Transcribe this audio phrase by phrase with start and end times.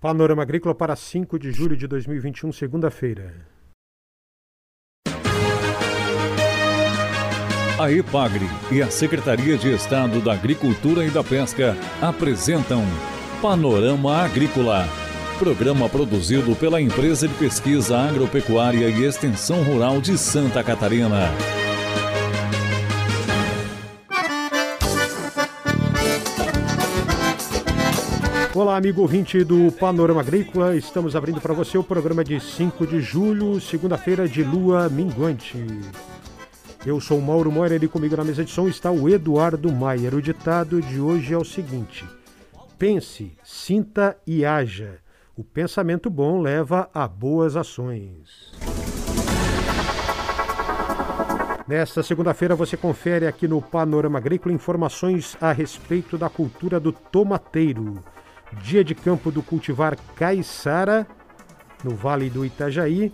[0.00, 3.34] Panorama Agrícola para 5 de julho de 2021, segunda-feira.
[7.80, 12.84] A EPAGRE e a Secretaria de Estado da Agricultura e da Pesca apresentam
[13.42, 14.86] Panorama Agrícola,
[15.36, 21.28] programa produzido pela Empresa de Pesquisa Agropecuária e Extensão Rural de Santa Catarina.
[28.78, 30.76] Amigo ouvinte do Panorama Agrícola.
[30.76, 35.66] Estamos abrindo para você o programa de 5 de julho, segunda-feira de lua minguante.
[36.86, 40.14] Eu sou Mauro Moira e comigo na mesa de som está o Eduardo Maier.
[40.14, 42.04] O ditado de hoje é o seguinte:
[42.78, 45.00] Pense, sinta e haja.
[45.36, 48.52] O pensamento bom leva a boas ações.
[51.66, 58.04] Nesta segunda-feira você confere aqui no Panorama Agrícola informações a respeito da cultura do tomateiro
[58.62, 61.06] dia de campo do cultivar caiçara,
[61.84, 63.12] no Vale do Itajaí.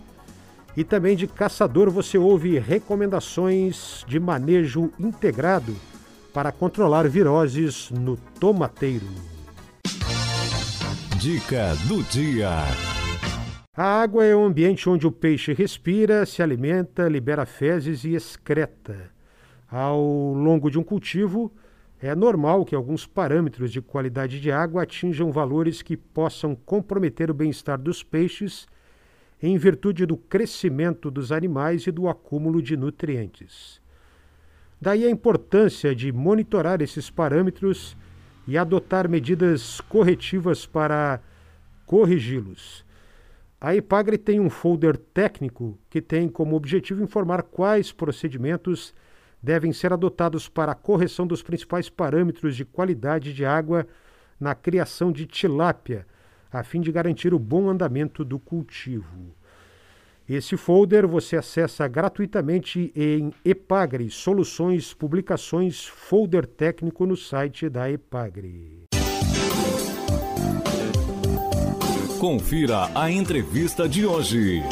[0.75, 5.75] E também de caçador você ouve recomendações de manejo integrado
[6.33, 9.07] para controlar viroses no tomateiro.
[11.17, 12.49] Dica do dia.
[13.77, 19.11] A água é o ambiente onde o peixe respira, se alimenta, libera fezes e excreta.
[19.71, 21.53] Ao longo de um cultivo,
[22.01, 27.33] é normal que alguns parâmetros de qualidade de água atinjam valores que possam comprometer o
[27.33, 28.67] bem-estar dos peixes
[29.41, 33.81] em virtude do crescimento dos animais e do acúmulo de nutrientes.
[34.79, 37.95] Daí a importância de monitorar esses parâmetros
[38.47, 41.21] e adotar medidas corretivas para
[41.85, 42.85] corrigi-los.
[43.59, 48.93] A Epagre tem um folder técnico que tem como objetivo informar quais procedimentos
[49.45, 53.85] devem ser adotados para a correção dos principais parâmetros de qualidade de água
[54.39, 56.07] na criação de tilápia,
[56.51, 59.35] a fim de garantir o bom andamento do cultivo.
[60.27, 68.85] Esse folder você acessa gratuitamente em Epagre Soluções Publicações Folder Técnico no site da Epagre.
[72.19, 74.63] Confira a entrevista de hoje.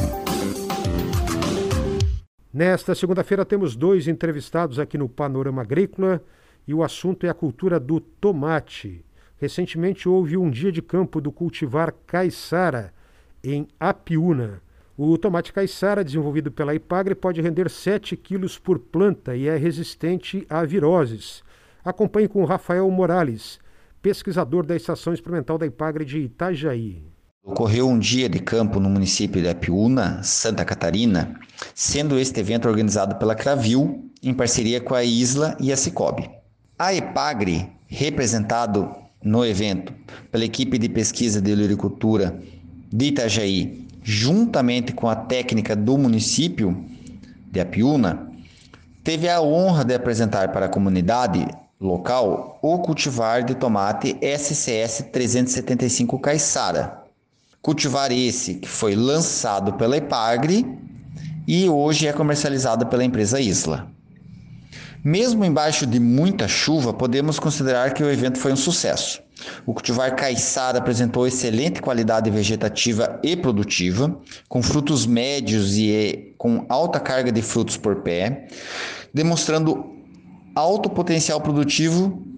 [2.53, 6.21] Nesta segunda-feira temos dois entrevistados aqui no Panorama Agrícola
[6.67, 9.03] e o assunto é a cultura do tomate.
[9.37, 12.93] Recentemente houve um dia de campo do cultivar caiçara
[13.43, 14.61] em Apiúna.
[14.95, 20.45] O tomate caiçara, desenvolvido pela Ipagre, pode render 7 quilos por planta e é resistente
[20.47, 21.43] a viroses.
[21.83, 23.59] Acompanhe com Rafael Morales,
[23.99, 27.12] pesquisador da Estação Experimental da Ipagre de Itajaí.
[27.45, 31.37] Ocorreu um dia de campo no município de Apiúna, Santa Catarina,
[31.75, 36.29] sendo este evento organizado pela Cravil, em parceria com a Isla e a Cicobi.
[36.79, 39.93] A EPAGRE, representado no evento
[40.31, 42.39] pela equipe de pesquisa de olericultura
[42.89, 46.81] de Itajaí, juntamente com a técnica do município
[47.51, 48.31] de Apiúna,
[49.03, 51.45] teve a honra de apresentar para a comunidade
[51.77, 57.02] local o cultivar de tomate SCS 375 Caiçara,
[57.63, 60.67] cultivar esse que foi lançado pela Epagre
[61.47, 63.87] e hoje é comercializado pela empresa Isla.
[65.01, 69.21] Mesmo embaixo de muita chuva, podemos considerar que o evento foi um sucesso.
[69.65, 74.13] O cultivar caiçara apresentou excelente qualidade vegetativa e produtiva,
[74.49, 78.47] com frutos médios e com alta carga de frutos por pé,
[79.13, 79.85] demonstrando
[80.53, 82.32] alto potencial produtivo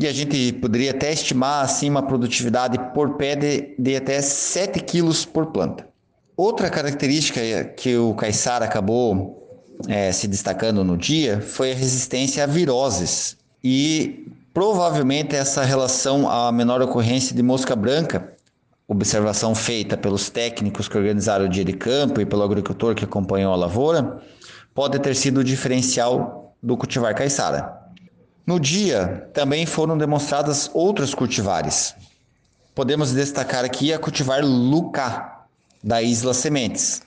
[0.00, 4.78] e a gente poderia até estimar assim uma produtividade por pé de, de até 7
[4.80, 5.88] quilos por planta.
[6.36, 7.40] Outra característica
[7.76, 14.24] que o caiçara acabou é, se destacando no dia foi a resistência a viroses e
[14.54, 18.32] provavelmente essa relação à menor ocorrência de mosca branca,
[18.86, 23.52] observação feita pelos técnicos que organizaram o dia de campo e pelo agricultor que acompanhou
[23.52, 24.22] a lavoura,
[24.72, 27.77] pode ter sido o diferencial do cultivar caiçara.
[28.48, 31.94] No dia, também foram demonstradas outras cultivares.
[32.74, 35.44] Podemos destacar aqui a cultivar Lucá,
[35.84, 37.02] da Isla Sementes,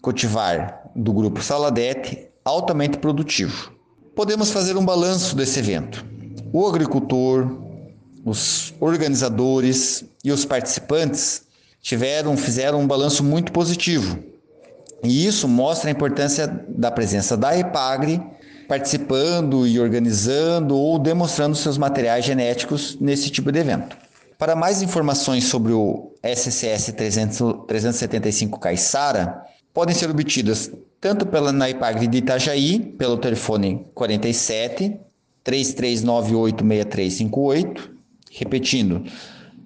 [0.00, 3.72] cultivar do grupo Saladete, altamente produtivo.
[4.14, 6.06] Podemos fazer um balanço desse evento.
[6.52, 7.44] O agricultor,
[8.24, 11.42] os organizadores e os participantes
[11.82, 14.16] tiveram, fizeram um balanço muito positivo.
[15.02, 18.22] E isso mostra a importância da presença da EPAGRE
[18.74, 23.96] participando e organizando ou demonstrando seus materiais genéticos nesse tipo de evento.
[24.36, 32.18] Para mais informações sobre o SCS 375 Caissara, podem ser obtidas tanto pela NAIPAGRE de
[32.18, 34.98] Itajaí, pelo telefone 47
[35.44, 37.92] 3398 6358,
[38.32, 39.04] repetindo,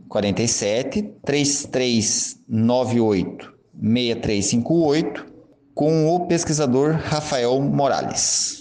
[0.06, 5.24] 47 3398 6358
[5.74, 8.57] com o pesquisador Rafael Morales.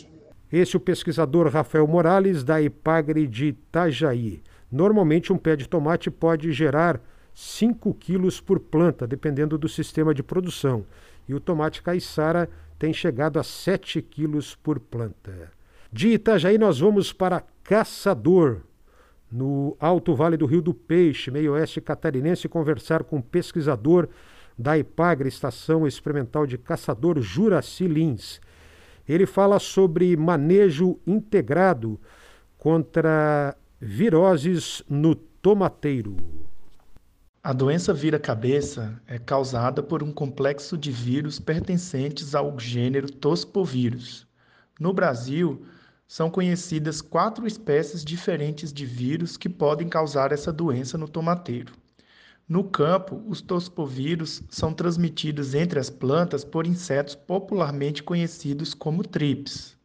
[0.52, 4.42] Esse é o pesquisador Rafael Morales da Ipagre de Itajaí.
[4.72, 7.02] Normalmente um pé de tomate pode gerar
[7.34, 10.86] 5 quilos por planta, dependendo do sistema de produção.
[11.28, 12.50] E o tomate caiçara
[12.80, 15.52] tem chegado a 7 quilos por planta.
[15.92, 18.62] De Itajaí nós vamos para Caçador,
[19.32, 24.08] no Alto Vale do Rio do Peixe, meio oeste catarinense, conversar com o pesquisador
[24.58, 28.40] da IPAGRE, Estação Experimental de Caçador, Juraci Lins.
[29.08, 32.00] Ele fala sobre manejo integrado
[32.58, 36.18] contra viroses no tomateiro.
[37.44, 44.28] A doença vira-cabeça é causada por um complexo de vírus pertencentes ao gênero Tospovírus.
[44.78, 45.66] No Brasil,
[46.08, 51.72] são conhecidas quatro espécies diferentes de vírus que podem causar essa doença no tomateiro.
[52.50, 59.76] No campo, os tospovírus são transmitidos entre as plantas por insetos popularmente conhecidos como trips.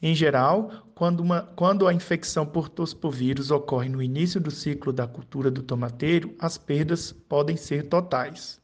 [0.00, 5.08] Em geral, quando, uma, quando a infecção por tospovírus ocorre no início do ciclo da
[5.08, 8.60] cultura do tomateiro, as perdas podem ser totais.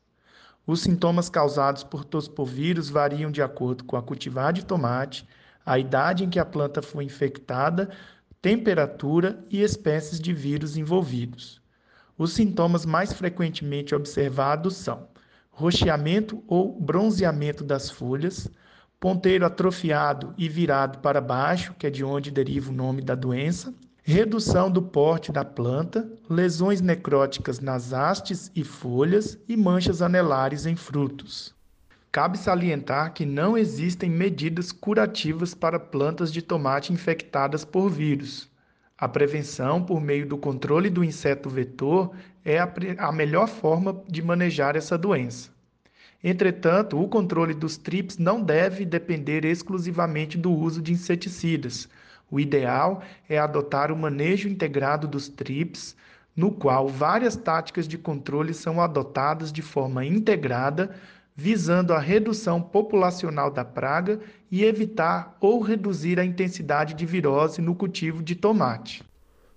[0.64, 5.26] Os sintomas causados por tospovírus variam de acordo com a cultivar de tomate,
[5.66, 7.90] a idade em que a planta foi infectada,
[8.40, 11.63] temperatura e espécies de vírus envolvidos.
[12.16, 15.08] Os sintomas mais frequentemente observados são
[15.50, 18.49] roxeamento ou bronzeamento das folhas,
[19.00, 23.75] ponteiro atrofiado e virado para baixo, que é de onde deriva o nome da doença,
[24.02, 30.76] redução do porte da planta, lesões necróticas nas hastes e folhas e manchas anelares em
[30.76, 31.55] frutos.
[32.12, 38.49] Cabe salientar que não existem medidas curativas para plantas de tomate infectadas por vírus.
[39.05, 42.11] A prevenção por meio do controle do inseto vetor
[42.43, 45.51] é a, a melhor forma de manejar essa doença.
[46.23, 51.87] Entretanto, o controle dos trips não deve depender exclusivamente do uso de inseticidas.
[52.31, 55.95] O ideal é adotar o manejo integrado dos trips,
[56.35, 60.97] no qual várias táticas de controle são adotadas de forma integrada
[61.34, 64.20] visando a redução populacional da praga
[64.50, 69.02] e evitar ou reduzir a intensidade de virose no cultivo de tomate.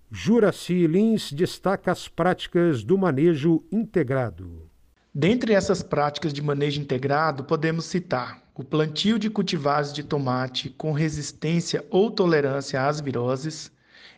[0.09, 4.67] Juraci Lins destaca as práticas do manejo integrado.
[5.13, 10.91] Dentre essas práticas de manejo integrado, podemos citar o plantio de cultivares de tomate com
[10.91, 13.71] resistência ou tolerância às viroses,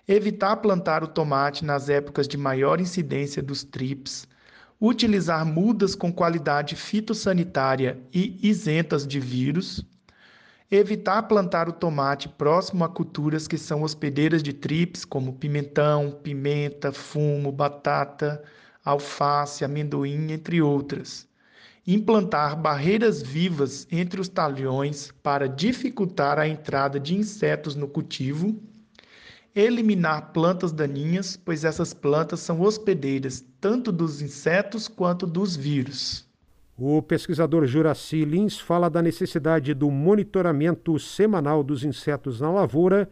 [0.08, 4.28] evitar plantar o tomate nas épocas de maior incidência dos trips,
[4.80, 9.86] utilizar mudas com qualidade fitossanitária e isentas de vírus,
[10.72, 16.94] evitar plantar o tomate próximo a culturas que são hospedeiras de trips, como pimentão, pimenta,
[16.94, 18.42] fumo, batata,
[18.86, 21.28] alface, amendoim, entre outras.
[21.86, 28.56] Implantar barreiras vivas entre os talhões para dificultar a entrada de insetos no cultivo
[29.60, 36.26] eliminar plantas daninhas, pois essas plantas são hospedeiras tanto dos insetos quanto dos vírus.
[36.78, 43.10] O pesquisador Juraci Lins fala da necessidade do monitoramento semanal dos insetos na lavoura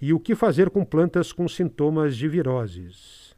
[0.00, 3.34] e o que fazer com plantas com sintomas de viroses.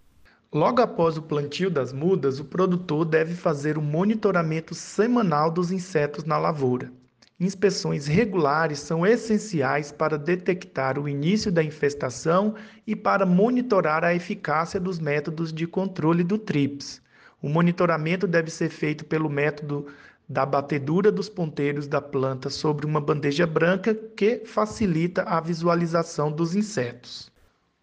[0.53, 6.25] Logo após o plantio das mudas, o produtor deve fazer o monitoramento semanal dos insetos
[6.25, 6.93] na lavoura.
[7.41, 12.55] Inspeções regulares são essenciais para detectar o início da infestação
[12.87, 17.03] e para monitorar a eficácia dos métodos de controle do TRIPS.
[17.41, 19.87] O monitoramento deve ser feito pelo método
[20.29, 26.55] da batedura dos ponteiros da planta sobre uma bandeja branca que facilita a visualização dos
[26.55, 27.31] insetos.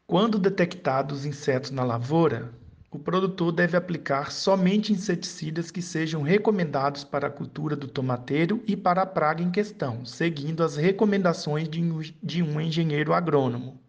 [0.08, 2.51] Quando detectados insetos na lavoura,
[2.91, 8.75] o produtor deve aplicar somente inseticidas que sejam recomendados para a cultura do tomateiro e
[8.75, 13.79] para a praga em questão, seguindo as recomendações de um engenheiro agrônomo.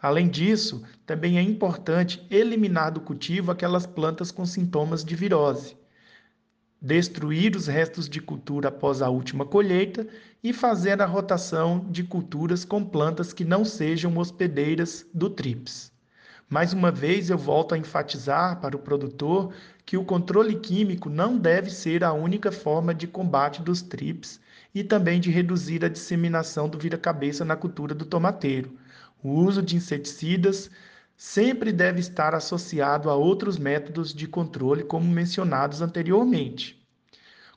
[0.00, 5.76] Além disso, também é importante eliminar do cultivo aquelas plantas com sintomas de virose,
[6.80, 10.06] destruir os restos de cultura após a última colheita
[10.42, 15.93] e fazer a rotação de culturas com plantas que não sejam hospedeiras do TRIPS.
[16.48, 19.52] Mais uma vez, eu volto a enfatizar para o produtor
[19.84, 24.40] que o controle químico não deve ser a única forma de combate dos TRIPS
[24.74, 28.76] e também de reduzir a disseminação do vira-cabeça na cultura do tomateiro.
[29.22, 30.70] O uso de inseticidas
[31.16, 36.84] sempre deve estar associado a outros métodos de controle, como mencionados anteriormente.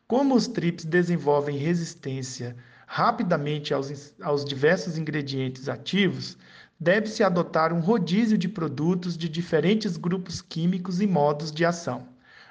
[0.08, 6.38] Como os TRIPS desenvolvem resistência rapidamente aos, aos diversos ingredientes ativos,
[6.79, 12.07] deve-se adotar um rodízio de produtos de diferentes grupos químicos e modos de ação.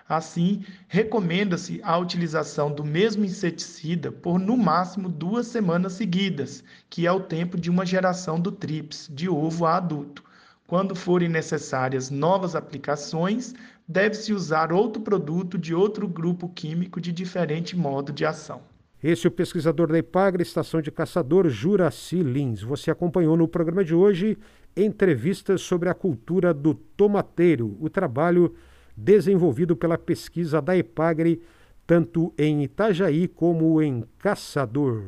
[0.09, 7.13] Assim, recomenda-se a utilização do mesmo inseticida por no máximo duas semanas seguidas, que é
[7.13, 10.23] o tempo de uma geração do TRIPS, de ovo a adulto.
[10.67, 13.55] Quando forem necessárias novas aplicações,
[13.87, 18.63] deve-se usar outro produto de outro grupo químico de diferente modo de ação.
[19.09, 22.61] Esse é o pesquisador da IPAGRE, Estação de Caçador, Juraci Lins.
[22.61, 24.37] Você acompanhou no programa de hoje
[24.77, 28.53] entrevistas sobre a cultura do tomateiro, o trabalho
[28.97, 31.41] desenvolvido pela pesquisa da IPAGRE,
[31.87, 35.05] tanto em Itajaí como em Caçador.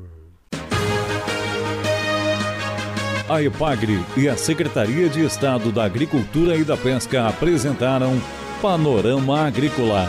[3.28, 8.12] A IPAGRE e a Secretaria de Estado da Agricultura e da Pesca apresentaram
[8.62, 10.09] Panorama Agrícola,